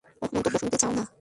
[0.21, 1.03] ওহ, মন্তব্য শুনতে চাও না?